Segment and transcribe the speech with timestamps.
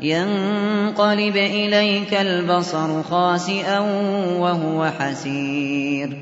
[0.00, 3.78] ينقلب إليك البصر خاسئا
[4.38, 6.18] وهو حسير.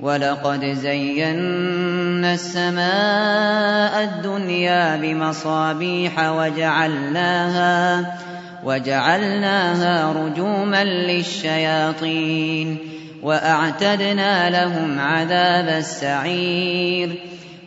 [0.00, 8.18] ولقد زينا السماء الدنيا بمصابيح وجعلناها
[8.64, 12.78] وجعلناها رجوما للشياطين
[13.22, 17.18] وأعتدنا لهم عذاب السعير.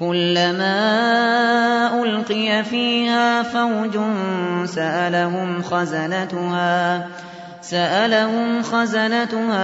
[0.00, 0.74] كلما
[2.02, 3.98] ألقي فيها فوج
[4.64, 7.06] سألهم خزنتها
[7.60, 9.62] سألهم خزنتها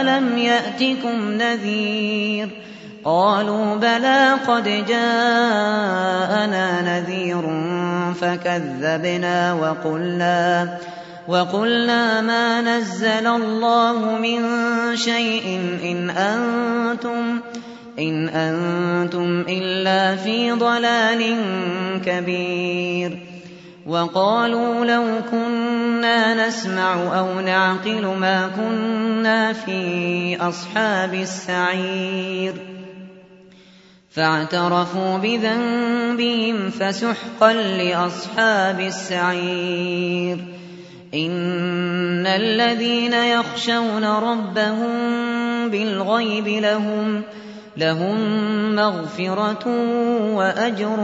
[0.00, 2.62] ألم يأتكم نذير؟
[3.04, 7.42] قالوا بلى قد جاءنا نذير
[8.14, 10.78] فكذبنا وقلنا
[11.28, 14.40] وقلنا ما نزل الله من
[14.96, 17.40] شيء إن أنتم
[17.98, 21.36] إن أنتم إلا في ضلال
[22.06, 23.18] كبير.
[23.86, 32.54] وقالوا لو كنا نسمع أو نعقل ما كنا في أصحاب السعير.
[34.10, 40.38] فاعترفوا بذنبهم فسحقا لأصحاب السعير.
[41.14, 44.92] إن الذين يخشون ربهم
[45.68, 47.22] بالغيب لهم
[47.76, 48.16] لهم
[48.74, 49.68] مغفرة
[50.34, 50.98] وأجر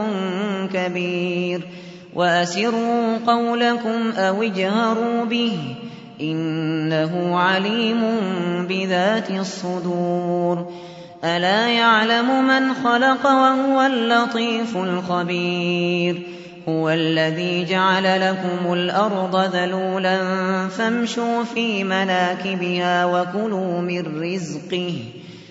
[0.74, 1.60] كبير.
[2.14, 5.58] وأسروا قولكم أو اجهروا به
[6.20, 8.00] إنه عليم
[8.68, 10.72] بذات الصدور.
[11.24, 16.22] ألا يعلم من خلق وهو اللطيف الخبير.
[16.68, 20.18] هو الذي جعل لكم الأرض ذلولا
[20.68, 24.94] فامشوا في مناكبها وكلوا من رزقه.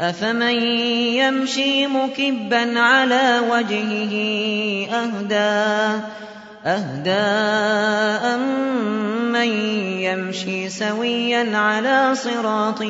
[0.00, 0.62] أفمن
[1.18, 4.14] يمشي مكبا على وجهه
[4.94, 6.02] أهدى
[6.66, 7.10] أهدى
[8.34, 9.48] أمن
[10.00, 12.82] يمشي سويا على صراط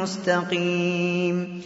[0.00, 1.62] مستقيم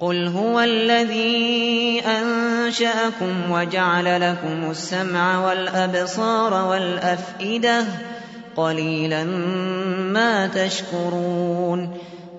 [0.00, 7.84] قل هو الذي أنشأكم وجعل لكم السمع والأبصار والأفئدة
[8.56, 9.24] قليلا
[10.14, 11.98] ما تشكرون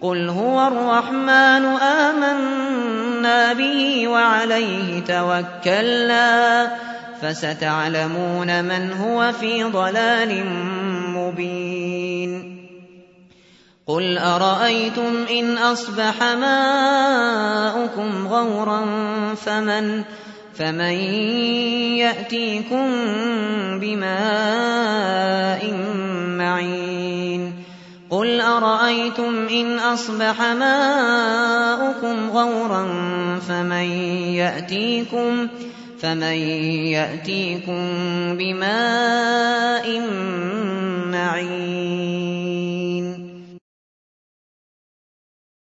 [0.00, 6.72] قل هو الرحمن آمنا به وعليه توكلنا
[7.22, 10.44] فستعلمون من هو في ضلال
[11.14, 12.56] مبين
[13.86, 18.84] قل أرأيتم إن أصبح ماؤكم غورا
[19.34, 20.02] فمن
[20.54, 20.94] فمن
[22.00, 22.86] يأتيكم
[23.80, 25.62] بماء
[28.10, 32.86] قل أرأيتم إن أصبح ماؤكم غورا
[33.48, 33.88] فمن
[34.34, 35.48] يأتيكم
[36.00, 36.38] فمن
[36.94, 37.86] يأتيكم
[38.38, 40.00] بماء
[41.10, 42.85] معين